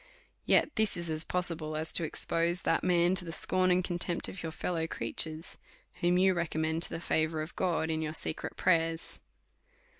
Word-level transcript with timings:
Yet 0.45 0.77
this 0.77 0.97
is 0.97 1.11
as 1.11 1.23
possible, 1.23 1.75
as 1.77 1.93
to 1.93 2.03
expose 2.03 2.63
that 2.63 2.83
man 2.83 3.13
to 3.13 3.23
the 3.23 3.31
scorn 3.31 3.69
and 3.69 3.83
contempt 3.83 4.27
of 4.27 4.41
your 4.41 4.51
fellow 4.51 4.87
creatures, 4.87 5.59
whom 6.01 6.17
you 6.17 6.33
recom 6.33 6.61
mend 6.61 6.81
to 6.81 6.89
the 6.89 6.99
favour 6.99 7.43
of 7.43 7.55
God 7.55 7.91
in 7.91 8.01
your 8.01 8.13
secret 8.13 8.57
prayers. 8.57 9.19